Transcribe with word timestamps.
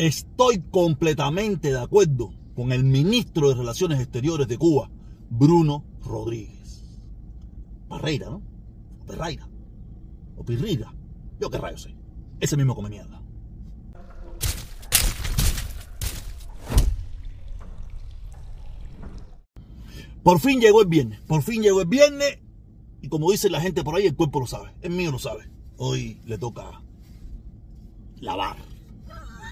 Estoy 0.00 0.62
completamente 0.70 1.68
de 1.72 1.78
acuerdo 1.78 2.32
con 2.56 2.72
el 2.72 2.84
ministro 2.84 3.50
de 3.50 3.54
Relaciones 3.54 4.00
Exteriores 4.00 4.48
de 4.48 4.56
Cuba, 4.56 4.88
Bruno 5.28 5.84
Rodríguez. 6.02 6.82
Parreira, 7.86 8.30
¿no? 8.30 8.40
O 9.02 9.04
Perraira. 9.04 9.46
O 10.38 10.42
Pirriga. 10.42 10.94
Yo 11.38 11.50
qué 11.50 11.58
rayos 11.58 11.82
sé. 11.82 11.94
Ese 12.40 12.56
mismo 12.56 12.74
come 12.74 12.88
mierda. 12.88 13.20
Por 20.22 20.40
fin 20.40 20.62
llegó 20.62 20.80
el 20.80 20.88
viernes. 20.88 21.20
Por 21.26 21.42
fin 21.42 21.60
llegó 21.62 21.82
el 21.82 21.88
viernes. 21.88 22.38
Y 23.02 23.08
como 23.10 23.30
dice 23.30 23.50
la 23.50 23.60
gente 23.60 23.84
por 23.84 23.96
ahí, 23.96 24.06
el 24.06 24.16
cuerpo 24.16 24.40
lo 24.40 24.46
sabe. 24.46 24.72
El 24.80 24.92
mío 24.92 25.10
lo 25.10 25.18
sabe. 25.18 25.50
Hoy 25.76 26.22
le 26.24 26.38
toca 26.38 26.80
lavar. 28.18 28.69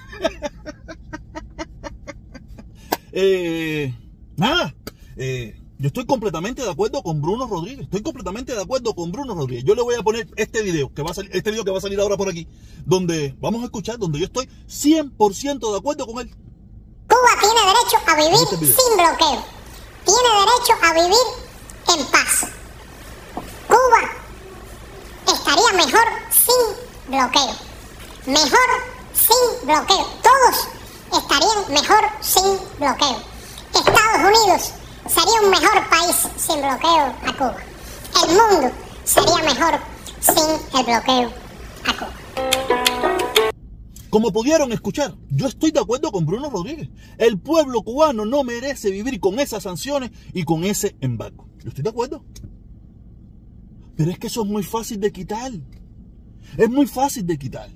eh, 3.12 3.94
nada. 4.36 4.74
Eh, 5.16 5.58
yo 5.80 5.86
estoy 5.86 6.06
completamente 6.06 6.62
de 6.62 6.70
acuerdo 6.70 7.02
con 7.02 7.22
Bruno 7.22 7.46
Rodríguez. 7.46 7.84
Estoy 7.84 8.02
completamente 8.02 8.52
de 8.52 8.60
acuerdo 8.60 8.94
con 8.94 9.12
Bruno 9.12 9.34
Rodríguez. 9.34 9.64
Yo 9.64 9.76
le 9.76 9.82
voy 9.82 9.94
a 9.94 10.02
poner 10.02 10.28
este 10.36 10.62
video 10.62 10.92
que 10.92 11.02
va 11.02 11.12
a 11.12 11.14
salir, 11.14 11.30
este 11.34 11.52
video 11.52 11.64
que 11.64 11.70
va 11.70 11.78
a 11.78 11.80
salir 11.80 12.00
ahora 12.00 12.16
por 12.16 12.28
aquí, 12.28 12.48
donde 12.84 13.36
vamos 13.40 13.62
a 13.62 13.66
escuchar, 13.66 13.96
donde 13.96 14.18
yo 14.18 14.24
estoy 14.24 14.48
100% 14.66 15.70
de 15.70 15.78
acuerdo 15.78 16.04
con 16.06 16.18
él. 16.18 16.34
Cuba 17.08 17.38
tiene 17.40 17.60
derecho 17.60 17.96
a 18.06 18.16
vivir 18.16 18.38
sin 18.60 18.96
bloqueo. 18.96 19.44
Tiene 20.04 20.30
derecho 20.40 20.74
a 20.82 20.92
vivir 20.94 21.26
en 21.96 22.04
paz. 22.06 22.48
Cuba 23.68 24.02
estaría 25.32 25.72
mejor 25.86 26.06
sin 26.32 26.64
bloqueo. 27.12 27.54
Mejor 28.26 28.68
sin 29.28 29.66
bloqueo. 29.66 30.06
Todos 30.22 30.68
estarían 31.12 31.72
mejor 31.72 32.04
sin 32.20 32.44
bloqueo. 32.78 33.18
Estados 33.74 34.20
Unidos 34.20 34.72
sería 35.06 35.40
un 35.42 35.50
mejor 35.50 35.88
país 35.88 36.28
sin 36.36 36.60
bloqueo 36.60 37.06
a 37.26 37.32
Cuba. 37.36 37.56
El 38.22 38.28
mundo 38.28 38.70
sería 39.04 39.42
mejor 39.44 39.80
sin 40.20 40.78
el 40.78 40.84
bloqueo 40.86 41.32
a 41.86 41.92
Cuba. 41.98 42.12
Como 44.10 44.32
pudieron 44.32 44.72
escuchar, 44.72 45.14
yo 45.30 45.46
estoy 45.46 45.70
de 45.70 45.80
acuerdo 45.80 46.10
con 46.10 46.24
Bruno 46.24 46.48
Rodríguez. 46.48 46.88
El 47.18 47.38
pueblo 47.38 47.82
cubano 47.82 48.24
no 48.24 48.42
merece 48.42 48.90
vivir 48.90 49.20
con 49.20 49.38
esas 49.38 49.64
sanciones 49.64 50.10
y 50.32 50.44
con 50.44 50.64
ese 50.64 50.96
embargo. 51.02 51.46
Yo 51.62 51.68
estoy 51.68 51.84
de 51.84 51.90
acuerdo. 51.90 52.24
Pero 53.96 54.10
es 54.10 54.18
que 54.18 54.28
eso 54.28 54.44
es 54.44 54.48
muy 54.48 54.62
fácil 54.62 54.98
de 55.00 55.12
quitar. 55.12 55.52
Es 56.56 56.70
muy 56.70 56.86
fácil 56.86 57.26
de 57.26 57.36
quitar. 57.36 57.68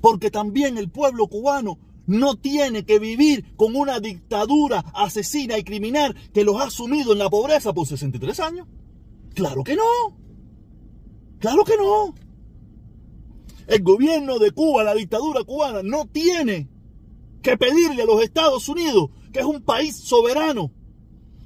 Porque 0.00 0.30
también 0.30 0.78
el 0.78 0.90
pueblo 0.90 1.26
cubano 1.26 1.78
no 2.06 2.36
tiene 2.36 2.84
que 2.84 2.98
vivir 2.98 3.54
con 3.56 3.76
una 3.76 4.00
dictadura 4.00 4.84
asesina 4.94 5.58
y 5.58 5.64
criminal 5.64 6.16
que 6.32 6.44
los 6.44 6.60
ha 6.60 6.70
sumido 6.70 7.12
en 7.12 7.18
la 7.18 7.30
pobreza 7.30 7.72
por 7.72 7.86
63 7.86 8.40
años. 8.40 8.66
Claro 9.34 9.62
que 9.62 9.76
no. 9.76 10.16
Claro 11.38 11.64
que 11.64 11.76
no. 11.76 12.14
El 13.66 13.82
gobierno 13.82 14.38
de 14.38 14.50
Cuba, 14.50 14.82
la 14.82 14.94
dictadura 14.94 15.44
cubana, 15.44 15.82
no 15.82 16.06
tiene 16.06 16.68
que 17.42 17.56
pedirle 17.56 18.02
a 18.02 18.06
los 18.06 18.22
Estados 18.22 18.68
Unidos, 18.68 19.10
que 19.32 19.40
es 19.40 19.46
un 19.46 19.62
país 19.62 19.96
soberano, 19.96 20.72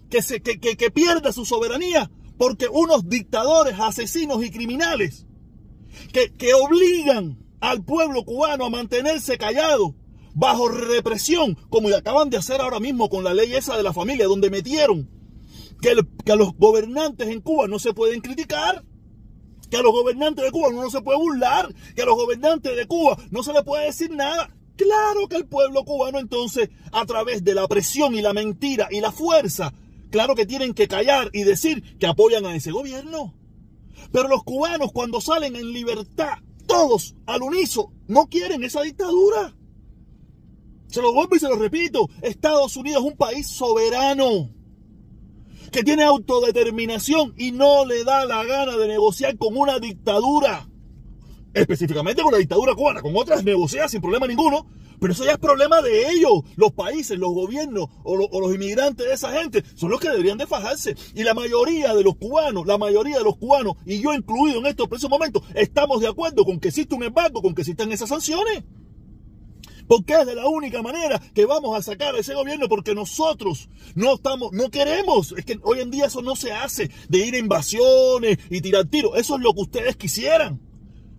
que, 0.08 0.22
se, 0.22 0.40
que, 0.40 0.58
que 0.58 0.90
pierda 0.90 1.32
su 1.32 1.44
soberanía 1.44 2.10
porque 2.36 2.68
unos 2.68 3.08
dictadores 3.08 3.78
asesinos 3.78 4.44
y 4.44 4.50
criminales 4.50 5.26
que, 6.12 6.32
que 6.32 6.54
obligan 6.54 7.38
al 7.64 7.82
pueblo 7.82 8.24
cubano 8.24 8.66
a 8.66 8.70
mantenerse 8.70 9.38
callado 9.38 9.94
bajo 10.34 10.68
represión, 10.68 11.56
como 11.70 11.88
acaban 11.88 12.28
de 12.28 12.36
hacer 12.36 12.60
ahora 12.60 12.78
mismo 12.78 13.08
con 13.08 13.24
la 13.24 13.32
ley 13.32 13.54
esa 13.54 13.76
de 13.76 13.82
la 13.82 13.94
familia, 13.94 14.26
donde 14.26 14.50
metieron 14.50 15.08
que, 15.80 15.96
que, 16.24 16.32
a 16.32 16.36
los 16.36 16.54
gobernantes 16.56 17.28
en 17.28 17.40
Cuba 17.40 17.66
no 17.66 17.78
se 17.78 17.94
pueden 17.94 18.20
criticar, 18.20 18.84
que 19.70 19.76
a 19.78 19.82
los 19.82 19.92
gobernantes 19.92 20.44
de 20.44 20.50
Cuba 20.50 20.72
no 20.72 20.90
se 20.90 21.00
puede 21.00 21.18
burlar, 21.18 21.72
que 21.94 22.02
a 22.02 22.04
los 22.06 22.16
gobernantes 22.16 22.76
de 22.76 22.86
Cuba 22.86 23.16
no 23.30 23.42
se 23.42 23.52
le 23.52 23.62
puede 23.62 23.86
decir 23.86 24.10
nada. 24.10 24.54
Claro 24.76 25.28
que 25.28 25.36
el 25.36 25.46
pueblo 25.46 25.84
cubano 25.84 26.18
entonces, 26.18 26.68
a 26.92 27.06
través 27.06 27.44
de 27.44 27.54
la 27.54 27.66
presión 27.68 28.14
y 28.14 28.20
la 28.20 28.34
mentira 28.34 28.88
y 28.90 29.00
la 29.00 29.12
fuerza, 29.12 29.72
claro 30.10 30.34
que 30.34 30.46
tienen 30.46 30.74
que 30.74 30.88
callar 30.88 31.30
y 31.32 31.44
decir 31.44 31.96
que 31.98 32.06
apoyan 32.06 32.44
a 32.44 32.56
ese 32.56 32.72
gobierno. 32.72 33.34
Pero 34.12 34.28
los 34.28 34.42
cubanos 34.42 34.92
cuando 34.92 35.20
salen 35.20 35.56
en 35.56 35.72
libertad, 35.72 36.38
todos 36.66 37.14
al 37.26 37.42
uniso, 37.42 37.92
no 38.06 38.26
quieren 38.26 38.64
esa 38.64 38.82
dictadura. 38.82 39.54
Se 40.88 41.02
lo 41.02 41.12
vuelvo 41.12 41.36
y 41.36 41.40
se 41.40 41.48
lo 41.48 41.56
repito, 41.56 42.08
Estados 42.22 42.76
Unidos 42.76 43.02
es 43.04 43.10
un 43.10 43.16
país 43.16 43.46
soberano, 43.48 44.50
que 45.72 45.82
tiene 45.82 46.04
autodeterminación 46.04 47.34
y 47.36 47.50
no 47.50 47.84
le 47.84 48.04
da 48.04 48.24
la 48.26 48.44
gana 48.44 48.76
de 48.76 48.86
negociar 48.88 49.36
con 49.36 49.56
una 49.56 49.78
dictadura. 49.78 50.68
Específicamente 51.52 52.22
con 52.22 52.32
la 52.32 52.38
dictadura 52.38 52.74
cubana, 52.74 53.00
con 53.00 53.16
otras 53.16 53.44
negocia 53.44 53.88
sin 53.88 54.00
problema 54.00 54.26
ninguno, 54.26 54.66
pero 55.00 55.12
eso 55.12 55.24
ya 55.24 55.32
es 55.32 55.38
problema 55.38 55.82
de 55.82 56.10
ellos. 56.10 56.42
Los 56.56 56.72
países, 56.72 57.18
los 57.18 57.32
gobiernos 57.32 57.88
o, 58.02 58.14
o, 58.14 58.40
los 58.40 58.54
inmigrantes 58.54 59.06
de 59.06 59.14
esa 59.14 59.32
gente 59.32 59.62
son 59.74 59.90
los 59.90 60.00
que 60.00 60.08
deberían 60.08 60.38
de 60.38 60.46
fajarse. 60.46 60.96
Y 61.14 61.22
la 61.22 61.34
mayoría 61.34 61.94
de 61.94 62.02
los 62.02 62.16
cubanos, 62.16 62.66
la 62.66 62.78
mayoría 62.78 63.18
de 63.18 63.24
los 63.24 63.36
cubanos, 63.36 63.74
y 63.84 64.00
yo 64.00 64.14
incluido 64.14 64.58
en 64.60 64.66
estos 64.66 64.88
precisos 64.88 65.10
momentos, 65.10 65.42
estamos 65.54 66.00
de 66.00 66.08
acuerdo 66.08 66.44
con 66.44 66.60
que 66.60 66.68
existe 66.68 66.94
un 66.94 67.02
embargo, 67.02 67.42
con 67.42 67.54
que 67.54 67.62
existan 67.62 67.92
esas 67.92 68.08
sanciones. 68.08 68.64
Porque 69.86 70.14
es 70.14 70.26
de 70.26 70.34
la 70.34 70.48
única 70.48 70.82
manera 70.82 71.20
que 71.34 71.44
vamos 71.44 71.76
a 71.76 71.82
sacar 71.82 72.14
a 72.14 72.18
ese 72.18 72.34
gobierno 72.34 72.68
porque 72.68 72.94
nosotros 72.94 73.68
no 73.94 74.14
estamos, 74.14 74.52
no 74.52 74.70
queremos. 74.70 75.34
Es 75.36 75.44
que 75.44 75.58
hoy 75.62 75.80
en 75.80 75.90
día 75.90 76.06
eso 76.06 76.22
no 76.22 76.36
se 76.36 76.52
hace 76.52 76.90
de 77.08 77.18
ir 77.18 77.34
a 77.34 77.38
invasiones 77.38 78.38
y 78.50 78.60
tirar 78.60 78.86
tiros. 78.86 79.12
Eso 79.16 79.36
es 79.36 79.42
lo 79.42 79.52
que 79.52 79.60
ustedes 79.60 79.96
quisieran. 79.96 80.60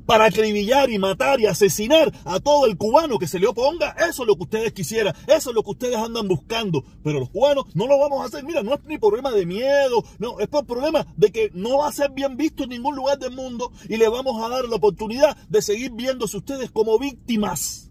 Para 0.06 0.26
acribillar 0.26 0.90
y 0.90 1.00
matar 1.00 1.40
y 1.40 1.48
asesinar 1.48 2.12
a 2.26 2.40
todo 2.40 2.66
el 2.66 2.78
cubano 2.78 3.18
que 3.18 3.28
se 3.28 3.40
le 3.40 3.48
oponga. 3.48 3.96
Eso 4.10 4.24
es 4.24 4.28
lo 4.28 4.36
que 4.36 4.44
ustedes 4.44 4.74
quisieran. 4.74 5.16
Eso 5.28 5.50
es 5.50 5.56
lo 5.56 5.64
que 5.64 5.72
ustedes 5.72 5.98
andan 5.98 6.28
buscando. 6.28 6.84
Pero 7.04 7.20
los 7.20 7.30
cubanos 7.30 7.66
no 7.74 7.88
lo 7.88 7.98
vamos 7.98 8.22
a 8.22 8.26
hacer. 8.26 8.44
Mira, 8.44 8.62
no 8.62 8.74
es 8.74 8.84
ni 8.86 8.98
problema 8.98 9.32
de 9.32 9.46
miedo. 9.46 10.04
No, 10.20 10.40
es 10.40 10.48
por 10.48 10.66
problema 10.66 11.06
de 11.18 11.32
que 11.32 11.52
no 11.54 11.80
va 11.80 11.88
a 11.88 11.92
ser 11.92 12.12
bien 12.12 12.38
visto 12.38 12.64
en 12.64 12.70
ningún 12.70 12.96
lugar 12.96 13.18
del 13.18 13.32
mundo. 13.32 13.72
Y 13.90 13.98
le 13.98 14.08
vamos 14.08 14.44
a 14.44 14.50
dar 14.50 14.66
la 14.66 14.76
oportunidad 14.76 15.36
de 15.50 15.62
seguir 15.62 15.92
viéndose 15.92 16.38
ustedes 16.38 16.72
como 16.72 17.00
víctimas 17.00 17.86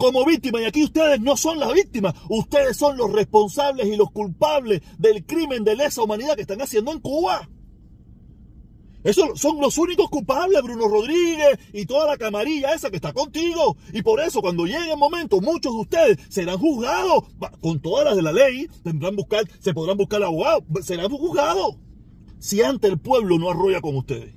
como 0.00 0.24
víctimas. 0.24 0.62
Y 0.62 0.64
aquí 0.64 0.82
ustedes 0.82 1.20
no 1.20 1.36
son 1.36 1.60
las 1.60 1.72
víctimas, 1.72 2.14
ustedes 2.28 2.76
son 2.76 2.96
los 2.96 3.12
responsables 3.12 3.86
y 3.86 3.96
los 3.96 4.10
culpables 4.10 4.80
del 4.98 5.24
crimen 5.24 5.62
de 5.62 5.76
lesa 5.76 6.02
humanidad 6.02 6.34
que 6.34 6.42
están 6.42 6.62
haciendo 6.62 6.90
en 6.90 7.00
Cuba. 7.00 7.48
Esos 9.02 9.40
son 9.40 9.60
los 9.60 9.78
únicos 9.78 10.10
culpables, 10.10 10.62
Bruno 10.62 10.86
Rodríguez 10.86 11.58
y 11.72 11.86
toda 11.86 12.06
la 12.06 12.18
camarilla 12.18 12.74
esa 12.74 12.90
que 12.90 12.96
está 12.96 13.12
contigo. 13.12 13.76
Y 13.92 14.02
por 14.02 14.20
eso, 14.20 14.42
cuando 14.42 14.66
llegue 14.66 14.92
el 14.92 14.98
momento, 14.98 15.40
muchos 15.40 15.72
de 15.72 15.80
ustedes 15.80 16.18
serán 16.28 16.58
juzgados 16.58 17.24
con 17.60 17.80
todas 17.80 18.04
las 18.04 18.16
de 18.16 18.22
la 18.22 18.32
ley. 18.32 18.68
Tendrán 18.84 19.16
buscar, 19.16 19.44
se 19.58 19.72
podrán 19.72 19.96
buscar 19.96 20.22
abogados, 20.22 20.64
serán 20.82 21.08
juzgados. 21.08 21.76
Si 22.38 22.62
ante 22.62 22.88
el 22.88 22.98
pueblo 22.98 23.38
no 23.38 23.50
arrolla 23.50 23.80
con 23.80 23.96
ustedes. 23.96 24.34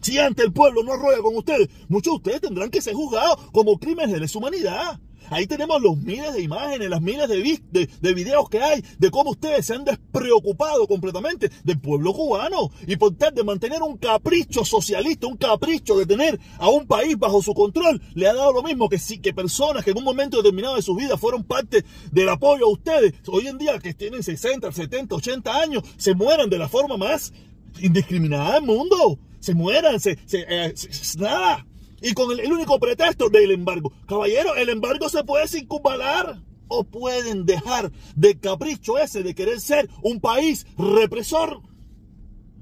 Si 0.00 0.18
ante 0.18 0.42
el 0.42 0.52
pueblo 0.52 0.82
no 0.82 0.92
arrolla 0.92 1.22
con 1.22 1.34
ustedes, 1.34 1.68
muchos 1.88 2.12
de 2.12 2.16
ustedes 2.16 2.40
tendrán 2.42 2.70
que 2.70 2.82
ser 2.82 2.94
juzgados 2.94 3.38
como 3.52 3.78
crímenes 3.78 4.12
de 4.12 4.20
lesa 4.20 4.38
humanidad. 4.38 5.00
Ahí 5.30 5.46
tenemos 5.46 5.80
los 5.80 5.96
miles 5.96 6.34
de 6.34 6.42
imágenes, 6.42 6.88
las 6.88 7.00
miles 7.00 7.28
de, 7.28 7.60
de, 7.70 7.88
de, 8.00 8.14
videos 8.14 8.48
que 8.48 8.60
hay 8.60 8.84
de 8.98 9.10
cómo 9.10 9.30
ustedes 9.30 9.66
se 9.66 9.74
han 9.74 9.84
despreocupado 9.84 10.86
completamente 10.86 11.50
del 11.62 11.80
pueblo 11.80 12.12
cubano 12.12 12.70
y 12.86 12.96
por 12.96 13.14
tal 13.16 13.34
de 13.34 13.44
mantener 13.44 13.82
un 13.82 13.96
capricho 13.96 14.64
socialista, 14.64 15.26
un 15.26 15.36
capricho 15.36 15.96
de 15.98 16.06
tener 16.06 16.38
a 16.58 16.68
un 16.68 16.86
país 16.86 17.18
bajo 17.18 17.42
su 17.42 17.54
control, 17.54 18.00
le 18.14 18.28
ha 18.28 18.34
dado 18.34 18.52
lo 18.52 18.62
mismo 18.62 18.88
que, 18.88 18.98
que 19.22 19.34
personas 19.34 19.84
que 19.84 19.90
en 19.90 19.98
un 19.98 20.04
momento 20.04 20.38
determinado 20.38 20.76
de 20.76 20.82
su 20.82 20.94
vida 20.94 21.16
fueron 21.16 21.44
parte 21.44 21.84
del 22.10 22.28
apoyo 22.28 22.66
a 22.66 22.70
ustedes, 22.70 23.14
hoy 23.28 23.48
en 23.48 23.58
día 23.58 23.78
que 23.78 23.94
tienen 23.94 24.22
60, 24.22 24.72
70, 24.72 25.14
80 25.14 25.60
años, 25.60 25.82
se 25.96 26.14
mueran 26.14 26.50
de 26.50 26.58
la 26.58 26.68
forma 26.68 26.96
más 26.96 27.32
indiscriminada 27.80 28.54
del 28.54 28.62
mundo 28.62 29.18
se 29.44 29.54
mueran, 29.54 30.00
se, 30.00 30.18
se, 30.24 30.46
eh, 30.48 30.72
se 30.74 31.18
nada. 31.18 31.66
Y 32.02 32.12
con 32.12 32.38
el, 32.38 32.52
único 32.52 32.78
pretexto 32.78 33.28
del 33.28 33.50
embargo. 33.50 33.92
Caballero, 34.06 34.54
el 34.56 34.68
embargo 34.68 35.08
se 35.08 35.24
puede 35.24 35.48
circunvalar. 35.48 36.42
O 36.66 36.82
pueden 36.82 37.44
dejar 37.44 37.92
de 38.16 38.38
capricho 38.38 38.98
ese 38.98 39.22
de 39.22 39.34
querer 39.34 39.60
ser 39.60 39.88
un 40.02 40.18
país 40.18 40.66
represor. 40.78 41.60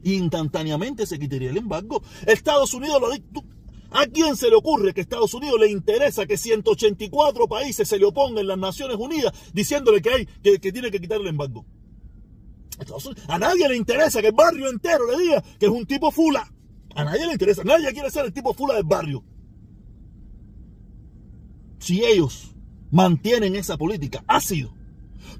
Instantáneamente 0.03 1.07
se 1.07 1.19
quitaría 1.19 1.51
el 1.51 1.57
embargo. 1.57 2.03
Estados 2.27 2.75
Unidos 2.75 3.01
lo 3.01 3.09
¿A 3.95 4.07
quién 4.07 4.37
se 4.37 4.49
le 4.49 4.57
ocurre 4.57 4.93
que 4.93 5.01
a 5.01 5.03
Estados 5.03 5.35
Unidos 5.35 5.61
le 5.61 5.71
interesa 5.71 6.27
que 6.27 6.39
184 6.39 7.47
países 7.47 7.87
se 7.87 7.99
le 7.99 8.07
opongan 8.07 8.39
en 8.39 8.49
las 8.49 8.59
Naciones 8.59 8.97
Unidas 8.97 9.33
diciéndole 9.53 10.01
que, 10.01 10.11
hay, 10.11 10.27
que 10.43 10.73
tiene 10.73 10.91
que 10.91 11.01
quitar 11.01 11.21
el 11.21 11.27
embargo? 11.27 11.65
A 13.29 13.39
nadie 13.39 13.69
le 13.69 13.77
interesa 13.77 14.21
que 14.21 14.29
el 14.29 14.35
barrio 14.35 14.69
entero 14.69 15.07
le 15.11 15.19
diga 15.19 15.43
que 15.59 15.67
es 15.67 15.73
un 15.73 15.87
tipo 15.87 16.11
fula. 16.11 16.52
A 16.95 17.05
nadie 17.05 17.27
le 17.27 17.33
interesa. 17.33 17.65
Nadie 17.65 17.93
quiere 17.93 18.11
ser 18.11 18.25
el 18.25 18.33
tipo 18.33 18.55
fula 18.55 18.75
del 18.75 18.85
barrio. 18.85 19.25
si 21.83 22.05
ellos 22.05 22.55
mantienen 22.93 23.57
esa 23.57 23.77
política, 23.77 24.23
ha 24.29 24.41
sido 24.41 24.73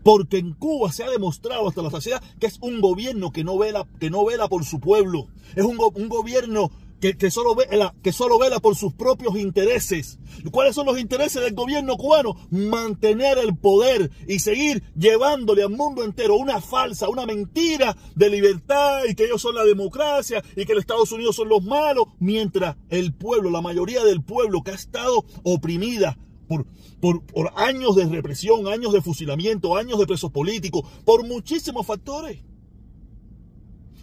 porque 0.03 0.39
en 0.39 0.55
Cuba 0.55 0.91
se 0.91 1.05
ha 1.05 1.11
demostrado 1.11 1.69
hasta 1.69 1.83
la 1.83 1.91
saciedad 1.91 2.21
que 2.41 2.47
es 2.47 2.59
un 2.61 2.81
gobierno 2.81 3.31
que 3.31 3.45
no 3.45 3.57
vela, 3.57 3.87
que 4.01 4.11
no 4.11 4.25
vela 4.25 4.49
por 4.49 4.65
su 4.65 4.81
pueblo. 4.81 5.29
Es 5.55 5.65
un, 5.65 5.79
un 5.95 6.09
gobierno 6.09 6.73
que, 7.11 7.31
solo 7.33 7.57
vela, 7.57 7.95
que 8.01 8.13
solo 8.13 8.39
vela 8.39 8.61
por 8.61 8.77
sus 8.77 8.93
propios 8.93 9.37
intereses. 9.37 10.21
¿Cuáles 10.53 10.77
son 10.77 10.87
los 10.87 11.01
intereses 11.01 11.43
del 11.43 11.55
gobierno 11.55 11.97
cubano? 11.97 12.37
Mantener 12.51 13.39
el 13.39 13.57
poder 13.57 14.13
y 14.29 14.39
seguir 14.39 14.85
llevándole 14.95 15.65
al 15.65 15.71
mundo 15.71 16.05
entero 16.05 16.37
una 16.37 16.61
falsa, 16.61 17.09
una 17.09 17.27
mentira 17.27 17.97
de 18.15 18.31
libertad 18.31 19.01
y 19.09 19.17
que 19.17 19.25
ellos 19.25 19.43
son 19.43 19.57
la 19.57 19.65
democracia 19.65 20.45
y 20.55 20.65
que 20.65 20.75
los 20.75 20.83
Estados 20.83 21.11
Unidos 21.11 21.35
son 21.35 21.49
los 21.49 21.65
malos, 21.65 22.07
mientras 22.21 22.77
el 22.89 23.13
pueblo, 23.13 23.51
la 23.51 23.61
mayoría 23.61 24.05
del 24.05 24.23
pueblo 24.23 24.63
que 24.63 24.71
ha 24.71 24.75
estado 24.75 25.25
oprimida 25.43 26.17
por, 26.47 26.67
por, 27.01 27.25
por 27.27 27.53
años 27.57 27.97
de 27.97 28.07
represión, 28.07 28.69
años 28.69 28.93
de 28.93 29.03
fusilamiento, 29.03 29.77
años 29.77 29.99
de 29.99 30.07
presos 30.07 30.31
políticos, 30.31 30.83
por 31.05 31.27
muchísimos 31.27 31.85
factores 31.85 32.39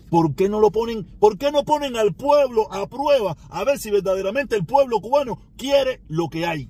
¿Por 0.10 0.36
qué 0.36 0.50
no 0.50 0.60
lo 0.60 0.72
ponen? 0.72 1.06
¿Por 1.20 1.38
qué 1.38 1.52
no 1.52 1.64
ponen 1.64 1.96
al 1.96 2.14
pueblo 2.14 2.72
a 2.74 2.88
prueba 2.88 3.38
a 3.50 3.64
ver 3.64 3.80
si 3.80 3.92
verdaderamente 3.92 4.56
el 4.56 4.66
pueblo 4.66 5.00
cubano 5.00 5.40
quiere 5.58 6.02
lo 6.08 6.30
que 6.30 6.46
hay? 6.46 6.70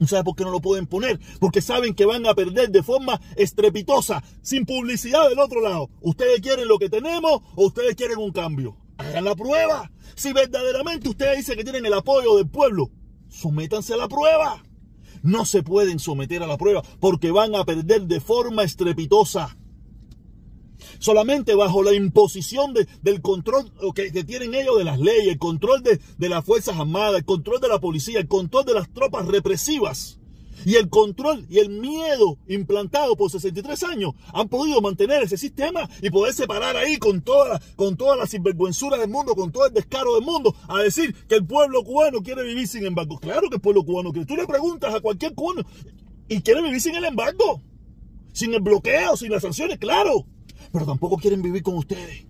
¿No 0.00 0.06
sabe 0.06 0.24
por 0.24 0.36
qué 0.36 0.44
no 0.44 0.50
lo 0.50 0.60
pueden 0.60 0.86
poner? 0.86 1.18
Porque 1.40 1.62
saben 1.62 1.94
que 1.94 2.04
van 2.04 2.26
a 2.26 2.34
perder 2.34 2.70
de 2.70 2.82
forma 2.82 3.20
estrepitosa, 3.36 4.22
sin 4.42 4.66
publicidad 4.66 5.28
del 5.28 5.38
otro 5.38 5.60
lado. 5.60 5.90
¿Ustedes 6.00 6.40
quieren 6.40 6.68
lo 6.68 6.78
que 6.78 6.90
tenemos 6.90 7.42
o 7.54 7.66
ustedes 7.66 7.94
quieren 7.94 8.18
un 8.18 8.32
cambio? 8.32 8.76
Hagan 8.98 9.24
la 9.24 9.34
prueba. 9.34 9.90
Si 10.14 10.32
verdaderamente 10.32 11.08
ustedes 11.08 11.38
dicen 11.38 11.56
que 11.56 11.64
tienen 11.64 11.86
el 11.86 11.94
apoyo 11.94 12.36
del 12.36 12.48
pueblo, 12.48 12.90
sométanse 13.28 13.94
a 13.94 13.98
la 13.98 14.08
prueba. 14.08 14.62
No 15.22 15.44
se 15.46 15.62
pueden 15.62 15.98
someter 15.98 16.42
a 16.42 16.46
la 16.46 16.58
prueba 16.58 16.82
porque 17.00 17.30
van 17.30 17.54
a 17.54 17.64
perder 17.64 18.02
de 18.02 18.20
forma 18.20 18.64
estrepitosa 18.64 19.56
solamente 20.98 21.54
bajo 21.54 21.82
la 21.82 21.94
imposición 21.94 22.74
del 23.02 23.20
control 23.22 23.72
que, 23.94 24.10
tienen 24.24 24.54
ellos 24.54 24.78
de 24.78 24.84
las 24.84 24.98
leyes, 24.98 25.28
el 25.28 25.38
control 25.38 25.82
de, 25.82 26.28
las 26.28 26.44
Fuerzas 26.44 26.76
Armadas, 26.78 27.18
el 27.18 27.24
control 27.24 27.60
de 27.60 27.68
la 27.68 27.80
policía, 27.80 28.18
el 28.18 28.28
control 28.28 28.64
de 28.64 28.74
las 28.74 28.92
tropas 28.92 29.26
represivas 29.26 30.18
y 30.64 30.76
el 30.76 30.88
control 30.88 31.46
y 31.48 31.58
el 31.58 31.68
miedo 31.68 32.38
implantado 32.48 33.16
por 33.16 33.30
63 33.30 33.82
años 33.84 34.14
han 34.32 34.48
podido 34.48 34.80
mantener 34.80 35.22
ese 35.22 35.36
sistema 35.36 35.88
y 36.00 36.10
poder 36.10 36.32
separar 36.32 36.76
ahí 36.76 36.96
con 36.96 37.20
toda, 37.20 37.60
con 37.76 37.96
toda 37.96 38.16
la 38.16 38.26
sinvergüenzura 38.26 38.96
del 38.96 39.10
mundo, 39.10 39.34
con 39.34 39.52
todo 39.52 39.66
el 39.66 39.74
descaro 39.74 40.14
del 40.14 40.24
mundo, 40.24 40.54
a 40.68 40.82
decir 40.82 41.14
que 41.28 41.34
el 41.36 41.46
pueblo 41.46 41.84
cubano 41.84 42.22
quiere 42.22 42.42
vivir 42.42 42.66
sin 42.66 42.86
embargo. 42.86 43.18
Claro 43.18 43.48
que 43.48 43.56
el 43.56 43.60
pueblo 43.60 43.84
cubano 43.84 44.12
quiere. 44.12 44.26
Tú 44.26 44.36
le 44.36 44.46
preguntas 44.46 44.94
a 44.94 45.00
cualquier 45.00 45.34
cubano 45.34 45.62
y 46.28 46.40
quiere 46.40 46.62
vivir 46.62 46.80
sin 46.80 46.96
el 46.96 47.04
embargo, 47.04 47.62
sin 48.32 48.54
el 48.54 48.60
bloqueo, 48.60 49.16
sin 49.16 49.30
las 49.30 49.42
sanciones, 49.42 49.78
claro 49.78 50.26
pero 50.76 50.84
tampoco 50.84 51.16
quieren 51.16 51.40
vivir 51.40 51.62
con 51.62 51.74
ustedes. 51.76 52.26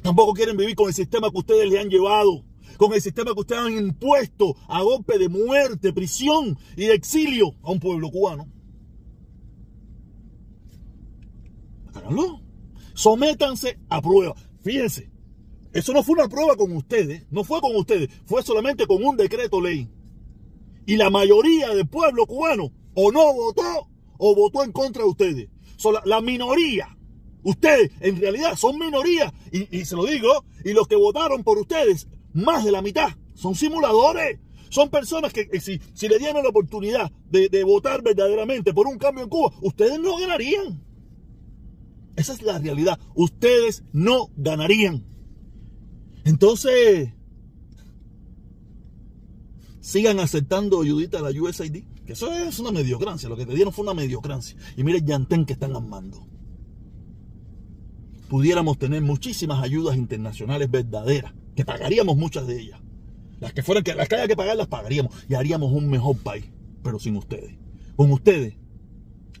Tampoco 0.00 0.32
quieren 0.32 0.56
vivir 0.56 0.76
con 0.76 0.86
el 0.86 0.94
sistema 0.94 1.28
que 1.28 1.38
ustedes 1.38 1.68
le 1.68 1.80
han 1.80 1.88
llevado, 1.88 2.44
con 2.76 2.92
el 2.92 3.02
sistema 3.02 3.34
que 3.34 3.40
ustedes 3.40 3.62
han 3.62 3.76
impuesto 3.76 4.54
a 4.68 4.80
golpe 4.82 5.18
de 5.18 5.28
muerte, 5.28 5.92
prisión 5.92 6.56
y 6.76 6.84
exilio 6.84 7.56
a 7.64 7.72
un 7.72 7.80
pueblo 7.80 8.12
cubano. 8.12 8.46
Háganlo. 11.94 12.42
Sométanse 12.94 13.80
a 13.88 14.00
prueba. 14.00 14.36
Fíjense, 14.60 15.10
eso 15.72 15.92
no 15.92 16.04
fue 16.04 16.14
una 16.20 16.28
prueba 16.28 16.54
con 16.54 16.70
ustedes, 16.76 17.26
no 17.32 17.42
fue 17.42 17.60
con 17.60 17.74
ustedes, 17.74 18.08
fue 18.24 18.44
solamente 18.44 18.86
con 18.86 19.04
un 19.04 19.16
decreto 19.16 19.60
ley. 19.60 19.90
Y 20.86 20.94
la 20.94 21.10
mayoría 21.10 21.70
del 21.70 21.88
pueblo 21.88 22.24
cubano 22.24 22.70
o 22.94 23.10
no 23.10 23.34
votó 23.34 23.88
o 24.16 24.34
votó 24.36 24.62
en 24.62 24.70
contra 24.70 25.02
de 25.02 25.08
ustedes. 25.08 25.48
la 26.04 26.20
minoría 26.20 26.95
Ustedes 27.46 27.92
en 28.00 28.20
realidad 28.20 28.56
son 28.56 28.76
minoría. 28.76 29.32
Y, 29.52 29.84
se 29.84 29.94
lo 29.94 30.04
digo, 30.04 30.44
y 30.64 30.72
los 30.72 30.88
que 30.88 30.96
votaron 30.96 31.44
por 31.44 31.58
ustedes, 31.58 32.08
más 32.32 32.64
de 32.64 32.72
la 32.72 32.82
mitad, 32.82 33.10
son 33.34 33.54
simuladores. 33.54 34.40
Son 34.68 34.90
personas 34.90 35.32
que, 35.32 35.48
si, 35.60 35.80
si, 35.94 36.08
le 36.08 36.18
dieran 36.18 36.42
la 36.42 36.48
oportunidad 36.48 37.08
de, 37.30 37.62
votar 37.62 38.02
verdaderamente 38.02 38.74
por 38.74 38.88
un 38.88 38.98
cambio 38.98 39.22
en 39.22 39.30
Cuba, 39.30 39.52
ustedes 39.62 40.00
no 40.00 40.18
ganarían. 40.18 40.82
Esa 42.16 42.32
es 42.32 42.42
la 42.42 42.58
realidad. 42.58 42.98
Ustedes 43.14 43.84
no 43.92 44.28
ganarían. 44.36 45.06
Entonces, 46.24 47.10
sigan 49.80 50.18
aceptando 50.18 50.82
ayudita 50.82 51.20
a 51.20 51.30
la 51.30 51.30
USAID. 51.30 51.84
Que 52.04 52.14
eso 52.14 52.32
es 52.32 52.58
una 52.58 52.72
mediocrancia. 52.72 53.28
Lo 53.28 53.36
que 53.36 53.46
te 53.46 53.54
dieron 53.54 53.72
fue 53.72 53.84
una 53.84 53.94
mediocrancia. 53.94 54.56
Y 54.76 54.82
mire 54.82 54.98
el 54.98 55.04
llantén 55.04 55.46
que 55.46 55.52
están 55.52 55.76
armando 55.76 56.26
pudiéramos 58.28 58.78
tener 58.78 59.02
muchísimas 59.02 59.62
ayudas 59.62 59.96
internacionales 59.96 60.70
verdaderas, 60.70 61.32
que 61.54 61.64
pagaríamos 61.64 62.16
muchas 62.16 62.46
de 62.46 62.60
ellas. 62.60 62.80
Las 63.40 63.52
que 63.52 63.62
fueran 63.62 63.84
que 63.84 63.94
las 63.94 64.08
que 64.08 64.16
haya 64.16 64.28
que 64.28 64.36
pagar 64.36 64.56
las 64.56 64.68
pagaríamos 64.68 65.12
y 65.28 65.34
haríamos 65.34 65.72
un 65.72 65.88
mejor 65.88 66.16
país, 66.18 66.46
pero 66.82 66.98
sin 66.98 67.16
ustedes. 67.16 67.54
Con 67.96 68.10
ustedes 68.12 68.54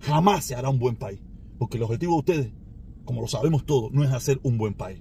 jamás 0.00 0.44
se 0.44 0.54
hará 0.54 0.68
un 0.68 0.78
buen 0.78 0.96
país, 0.96 1.20
porque 1.58 1.78
el 1.78 1.82
objetivo 1.84 2.14
de 2.14 2.18
ustedes, 2.18 2.52
como 3.04 3.20
lo 3.20 3.28
sabemos 3.28 3.64
todos, 3.64 3.92
no 3.92 4.04
es 4.04 4.12
hacer 4.12 4.38
un 4.42 4.58
buen 4.58 4.74
país. 4.74 5.00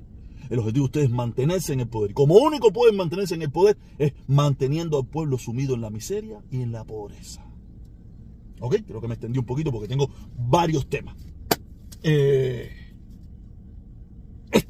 El 0.49 0.59
objetivo 0.59 0.83
de 0.83 0.89
ustedes 0.89 1.07
es 1.07 1.11
mantenerse 1.11 1.73
en 1.73 1.79
el 1.81 1.88
poder. 1.88 2.13
Como 2.13 2.35
único 2.35 2.71
pueden 2.71 2.95
mantenerse 2.95 3.35
en 3.35 3.41
el 3.41 3.51
poder 3.51 3.77
es 3.97 4.13
manteniendo 4.27 4.99
al 4.99 5.07
pueblo 5.07 5.38
sumido 5.38 5.73
en 5.73 5.81
la 5.81 5.89
miseria 5.89 6.41
y 6.51 6.61
en 6.61 6.71
la 6.71 6.83
pobreza. 6.83 7.43
¿Ok? 8.59 8.77
Creo 8.88 9.01
que 9.01 9.07
me 9.07 9.15
extendí 9.15 9.39
un 9.39 9.45
poquito 9.45 9.71
porque 9.71 9.88
tengo 9.88 10.09
varios 10.38 10.88
temas. 10.88 11.15
Eh, 12.03 12.84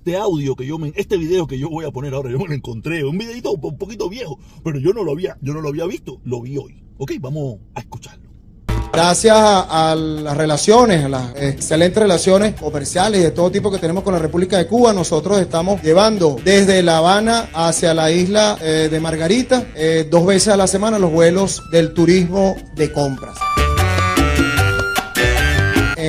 este 0.06 0.18
audio 0.18 0.56
que 0.56 0.68
yo 0.68 0.78
me, 0.78 0.94
este 0.96 1.18
video 1.18 1.48
que 1.48 1.58
yo 1.58 1.68
voy 1.68 1.84
a 1.84 1.90
poner 1.90 2.14
ahora, 2.14 2.30
yo 2.30 2.38
me 2.38 2.48
lo 2.48 2.54
encontré, 2.54 3.04
un 3.04 3.18
videito 3.18 3.52
un 3.52 3.76
poquito 3.76 4.08
viejo, 4.08 4.38
pero 4.64 4.78
yo 4.78 4.94
no 4.94 5.04
lo 5.04 5.14
había, 5.14 5.36
yo 5.42 5.52
no 5.52 5.62
lo 5.62 5.70
había 5.70 5.88
visto, 5.88 6.22
lo 6.26 6.44
vi 6.44 6.58
hoy. 6.60 6.84
Ok, 7.00 7.14
vamos 7.20 7.58
a 7.74 7.80
escucharlo. 7.80 8.30
Gracias 8.94 9.36
a, 9.36 9.96
las 9.96 10.38
relaciones, 10.38 11.06
a 11.06 11.10
las 11.10 11.36
excelentes 11.42 11.98
relaciones 11.98 12.54
comerciales 12.54 13.24
de 13.24 13.32
todo 13.32 13.50
tipo 13.50 13.72
que 13.72 13.80
tenemos 13.80 14.04
con 14.04 14.14
la 14.14 14.20
República 14.20 14.60
de 14.60 14.68
Cuba, 14.68 14.94
nosotros 14.94 15.40
estamos 15.40 15.82
llevando 15.82 16.38
desde 16.46 16.84
La 16.84 17.00
Habana 17.00 17.50
hacia 17.56 17.96
la 17.96 18.12
isla 18.12 18.60
eh, 18.62 18.90
de 18.92 19.00
Margarita 19.00 19.66
eh, 19.76 20.08
dos 20.10 20.28
veces 20.28 20.50
a 20.50 20.58
la 20.58 20.68
semana 20.68 21.00
los 21.00 21.12
vuelos 21.12 21.64
del 21.72 21.96
turismo 21.96 22.56
de 22.76 22.94
compras 22.94 23.40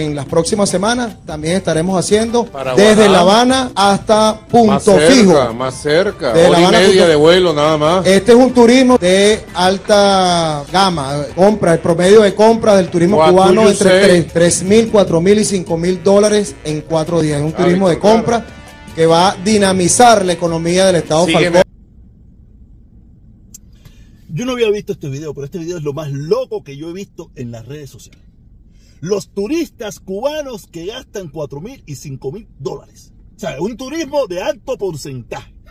en 0.03 0.15
las 0.15 0.27
próximas 0.27 0.69
semanas 0.69 1.17
también 1.25 1.57
estaremos 1.57 1.99
haciendo 1.99 2.49
desde 2.77 3.09
La 3.09 3.21
Habana 3.21 3.71
hasta 3.75 4.41
Punto 4.49 4.73
más 4.73 4.85
cerca, 4.85 5.13
Fijo. 5.13 5.55
Más 5.55 5.75
cerca, 5.81 6.33
de 6.33 6.47
hora 6.47 6.61
y 6.61 6.67
media 6.67 7.07
de 7.07 7.17
vuelo 7.17 7.53
nada 7.53 7.77
más. 7.77 8.07
Este 8.07 8.33
es 8.33 8.39
un 8.39 8.53
turismo 8.53 8.99
de 8.99 9.45
alta 9.55 10.65
gama, 10.71 11.25
compra, 11.35 11.73
el 11.73 11.81
promedio 11.81 12.23
de 12.23 12.35
compra 12.35 12.77
del 12.77 12.89
turismo 12.89 13.25
cubano 13.25 13.69
entre 13.69 14.23
3 14.23 14.63
mil, 14.65 14.89
4 14.91 15.21
mil 15.21 15.39
y 15.39 15.45
5 15.45 15.77
mil 15.77 16.03
dólares 16.03 16.55
en 16.65 16.83
cuatro 16.83 17.21
días. 17.21 17.41
Es 17.41 17.45
un 17.45 17.53
turismo 17.53 17.89
de 17.89 17.99
compra 17.99 18.45
que 18.95 19.07
va 19.07 19.31
a 19.31 19.37
dinamizar 19.37 20.25
la 20.25 20.33
economía 20.33 20.87
del 20.87 20.97
Estado 20.97 21.27
Falcón. 21.27 21.63
Yo 24.29 24.45
no 24.45 24.53
había 24.53 24.71
visto 24.71 24.93
este 24.93 25.09
video, 25.09 25.33
pero 25.33 25.47
este 25.47 25.59
video 25.59 25.79
es 25.79 25.83
lo 25.83 25.95
más 25.95 26.13
loco 26.13 26.63
que 26.63 26.77
yo 26.77 26.91
he 26.91 26.93
visto 26.93 27.31
en 27.37 27.53
las 27.53 27.65
redes 27.67 27.89
sociales 27.89 28.27
los 29.01 29.29
turistas 29.29 30.01
cubanos 30.01 30.67
que 30.67 30.87
gastan 30.87 31.29
4 31.29 31.61
mil 31.61 31.83
y 31.87 31.97
5 31.97 32.33
mil 32.33 32.49
dólares. 32.59 33.13
O 33.37 33.39
sea, 33.39 33.61
un 33.61 33.77
turismo 33.77 34.27
de 34.27 34.43
alto 34.43 34.79
porcentaje. 34.79 35.55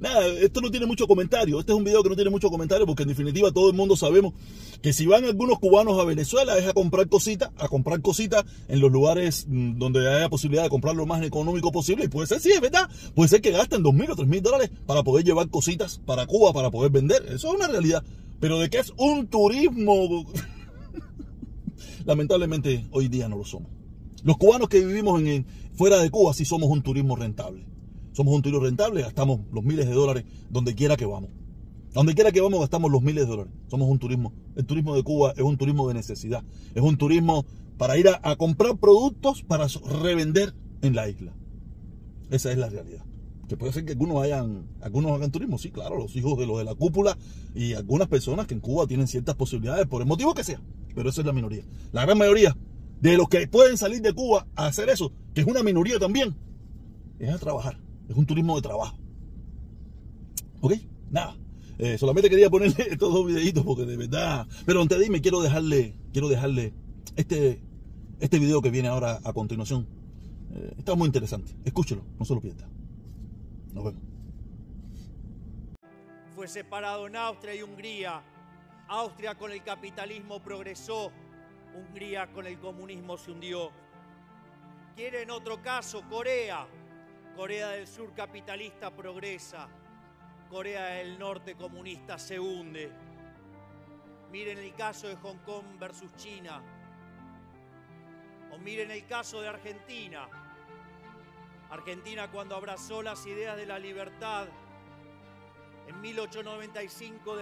Nada, 0.00 0.26
esto 0.26 0.60
no 0.60 0.70
tiene 0.70 0.86
mucho 0.86 1.06
comentario. 1.06 1.58
Este 1.58 1.72
es 1.72 1.78
un 1.78 1.84
video 1.84 2.02
que 2.02 2.10
no 2.10 2.14
tiene 2.14 2.30
mucho 2.30 2.50
comentario 2.50 2.86
porque 2.86 3.02
en 3.02 3.08
definitiva 3.08 3.50
todo 3.50 3.70
el 3.70 3.76
mundo 3.76 3.96
sabemos 3.96 4.34
que 4.82 4.92
si 4.92 5.06
van 5.06 5.24
algunos 5.24 5.58
cubanos 5.58 5.98
a 5.98 6.04
Venezuela 6.04 6.56
es 6.56 6.66
a 6.66 6.72
comprar 6.72 7.08
cositas, 7.08 7.50
a 7.58 7.68
comprar 7.68 8.00
cositas 8.00 8.44
en 8.68 8.80
los 8.80 8.92
lugares 8.92 9.46
mm, 9.48 9.78
donde 9.78 10.08
haya 10.08 10.28
posibilidad 10.28 10.62
de 10.62 10.68
comprar 10.68 10.94
lo 10.94 11.06
más 11.06 11.22
económico 11.22 11.72
posible. 11.72 12.04
Y 12.04 12.08
puede 12.08 12.26
ser, 12.26 12.40
sí, 12.40 12.50
es 12.50 12.60
verdad. 12.60 12.88
Puede 13.14 13.28
ser 13.28 13.40
que 13.40 13.50
gasten 13.50 13.82
2 13.82 13.94
mil 13.94 14.10
o 14.10 14.16
3 14.16 14.28
mil 14.28 14.42
dólares 14.42 14.70
para 14.86 15.02
poder 15.02 15.24
llevar 15.24 15.48
cositas 15.48 16.00
para 16.04 16.26
Cuba, 16.26 16.52
para 16.52 16.70
poder 16.70 16.90
vender. 16.90 17.24
Eso 17.26 17.48
es 17.48 17.54
una 17.54 17.66
realidad. 17.66 18.04
Pero 18.40 18.60
de 18.60 18.70
que 18.70 18.78
es 18.78 18.92
un 18.96 19.26
turismo 19.26 20.24
Lamentablemente 22.08 22.86
hoy 22.90 23.08
día 23.08 23.28
no 23.28 23.36
lo 23.36 23.44
somos. 23.44 23.70
Los 24.24 24.38
cubanos 24.38 24.70
que 24.70 24.82
vivimos 24.82 25.20
fuera 25.74 25.98
de 25.98 26.08
Cuba 26.10 26.32
sí 26.32 26.46
somos 26.46 26.70
un 26.70 26.80
turismo 26.80 27.16
rentable. 27.16 27.66
Somos 28.12 28.34
un 28.34 28.40
turismo 28.40 28.64
rentable, 28.64 29.02
gastamos 29.02 29.40
los 29.52 29.62
miles 29.62 29.86
de 29.86 29.92
dólares 29.92 30.24
donde 30.48 30.74
quiera 30.74 30.96
que 30.96 31.04
vamos. 31.04 31.28
Donde 31.92 32.14
quiera 32.14 32.32
que 32.32 32.40
vamos 32.40 32.60
gastamos 32.60 32.90
los 32.90 33.02
miles 33.02 33.26
de 33.26 33.30
dólares. 33.30 33.52
Somos 33.66 33.90
un 33.90 33.98
turismo. 33.98 34.32
El 34.56 34.64
turismo 34.64 34.96
de 34.96 35.02
Cuba 35.02 35.34
es 35.36 35.42
un 35.42 35.58
turismo 35.58 35.86
de 35.86 35.92
necesidad. 35.92 36.42
Es 36.74 36.80
un 36.80 36.96
turismo 36.96 37.44
para 37.76 37.98
ir 37.98 38.08
a, 38.08 38.36
comprar 38.36 38.78
productos 38.78 39.42
para 39.42 39.66
revender 40.00 40.54
en 40.80 40.94
la 40.96 41.10
isla. 41.10 41.34
Esa 42.30 42.50
es 42.50 42.56
la 42.56 42.70
realidad. 42.70 43.04
Que 43.50 43.58
puede 43.58 43.74
ser 43.74 43.84
que 43.84 43.92
algunos 43.92 44.22
hayan, 44.22 44.66
algunos 44.80 45.12
hagan 45.12 45.30
turismo, 45.30 45.58
sí, 45.58 45.70
claro, 45.70 45.98
los 45.98 46.16
hijos 46.16 46.38
de 46.38 46.46
los 46.46 46.56
de 46.56 46.64
la 46.64 46.74
cúpula 46.74 47.18
y 47.54 47.74
algunas 47.74 48.08
personas 48.08 48.46
que 48.46 48.54
en 48.54 48.60
Cuba 48.60 48.86
tienen 48.86 49.08
ciertas 49.08 49.34
posibilidades, 49.34 49.86
por 49.86 50.00
el 50.00 50.08
motivo 50.08 50.32
que 50.32 50.44
sea, 50.44 50.60
pero 50.98 51.10
esa 51.10 51.20
es 51.20 51.26
la 51.28 51.32
minoría. 51.32 51.62
La 51.92 52.04
gran 52.04 52.18
mayoría 52.18 52.56
de 53.00 53.16
los 53.16 53.28
que 53.28 53.46
pueden 53.46 53.78
salir 53.78 54.02
de 54.02 54.12
Cuba 54.12 54.48
a 54.56 54.66
hacer 54.66 54.88
eso, 54.88 55.12
que 55.32 55.42
es 55.42 55.46
una 55.46 55.62
minoría 55.62 55.96
también, 56.00 56.34
es 57.20 57.32
a 57.32 57.38
trabajar, 57.38 57.78
es 58.08 58.16
un 58.16 58.26
turismo 58.26 58.56
de 58.56 58.62
trabajo. 58.62 58.98
¿Ok? 60.60 60.72
Nada. 61.08 61.36
Eh, 61.78 61.98
solamente 61.98 62.28
quería 62.28 62.50
ponerle 62.50 62.84
estos 62.90 63.12
dos 63.12 63.24
videitos 63.24 63.64
porque 63.64 63.84
de 63.84 63.96
verdad. 63.96 64.48
Pero 64.66 64.82
antes 64.82 64.98
de 64.98 65.04
irme 65.04 65.20
quiero 65.20 65.40
dejarle, 65.40 65.94
quiero 66.12 66.28
dejarle 66.28 66.74
este, 67.14 67.62
este 68.18 68.40
video 68.40 68.60
que 68.60 68.70
viene 68.70 68.88
ahora 68.88 69.20
a 69.22 69.32
continuación. 69.32 69.86
Eh, 70.50 70.74
está 70.78 70.96
muy 70.96 71.06
interesante. 71.06 71.54
Escúchelo, 71.64 72.02
no 72.18 72.24
se 72.24 72.34
lo 72.34 72.40
pierda. 72.40 72.68
Nos 73.72 73.84
vemos. 73.84 74.02
Fue 76.34 76.48
separado 76.48 77.06
en 77.06 77.14
Austria 77.14 77.54
y 77.54 77.62
Hungría. 77.62 78.20
Austria 78.88 79.34
con 79.34 79.52
el 79.52 79.62
capitalismo 79.62 80.40
progresó. 80.42 81.12
Hungría 81.74 82.26
con 82.32 82.46
el 82.46 82.58
comunismo 82.58 83.18
se 83.18 83.30
hundió. 83.30 83.70
Quiere 84.96 85.22
en 85.22 85.30
otro 85.30 85.62
caso 85.62 86.02
Corea. 86.08 86.66
Corea 87.36 87.68
del 87.68 87.86
Sur 87.86 88.14
capitalista 88.14 88.90
progresa. 88.90 89.68
Corea 90.50 90.86
del 90.86 91.18
Norte 91.18 91.54
comunista 91.54 92.18
se 92.18 92.40
hunde. 92.40 92.90
Miren 94.32 94.58
el 94.58 94.74
caso 94.74 95.06
de 95.06 95.16
Hong 95.16 95.38
Kong 95.44 95.64
versus 95.78 96.14
China. 96.16 96.62
O 98.50 98.58
miren 98.58 98.90
el 98.90 99.06
caso 99.06 99.42
de 99.42 99.48
Argentina. 99.48 100.28
Argentina 101.70 102.30
cuando 102.30 102.56
abrazó 102.56 103.02
las 103.02 103.26
ideas 103.26 103.56
de 103.56 103.66
la 103.66 103.78
libertad 103.78 104.48
en 105.86 106.00
1895, 106.00 107.36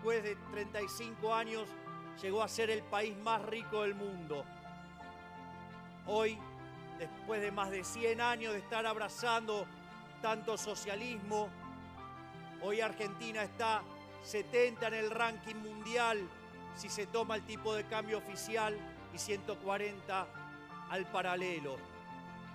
después 0.00 0.22
de 0.22 0.34
35 0.52 1.34
años, 1.34 1.68
llegó 2.22 2.42
a 2.42 2.48
ser 2.48 2.70
el 2.70 2.82
país 2.82 3.14
más 3.18 3.42
rico 3.42 3.82
del 3.82 3.94
mundo. 3.94 4.46
Hoy, 6.06 6.38
después 6.98 7.42
de 7.42 7.52
más 7.52 7.70
de 7.70 7.84
100 7.84 8.20
años 8.20 8.54
de 8.54 8.60
estar 8.60 8.86
abrazando 8.86 9.66
tanto 10.22 10.56
socialismo, 10.56 11.50
Hoy 12.62 12.82
Argentina 12.82 13.42
está 13.42 13.82
70 14.22 14.88
en 14.88 14.94
el 14.94 15.10
ranking 15.10 15.54
mundial 15.54 16.28
si 16.76 16.90
se 16.90 17.06
toma 17.06 17.36
el 17.36 17.42
tipo 17.46 17.74
de 17.74 17.84
cambio 17.84 18.18
oficial 18.18 18.76
y 19.14 19.18
140 19.18 20.26
al 20.90 21.06
paralelo. 21.06 21.78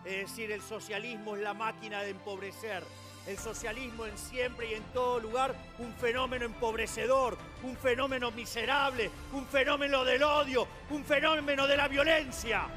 Es 0.04 0.30
decir, 0.30 0.52
el 0.52 0.62
socialismo 0.62 1.36
es 1.36 1.42
la 1.42 1.56
máquina 1.56 2.04
de 2.04 2.12
empobrecer. 2.12 2.84
El 3.28 3.40
socialismo 3.40 4.06
en 4.06 4.18
siempre 4.18 4.70
y 4.70 4.76
en 4.76 4.84
todo 4.94 5.20
lugar 5.20 5.56
un 5.80 5.94
fenómeno 5.96 6.46
empobrecedor, 6.46 7.38
un 7.64 7.76
fenómeno 7.76 8.30
miserable, 8.30 9.10
un 9.34 9.48
fenómeno 9.48 10.04
del 10.06 10.22
odio, 10.22 10.68
un 10.92 11.04
fenómeno 11.04 11.66
de 11.66 11.78
la 11.78 11.88
violencia. 11.88 12.68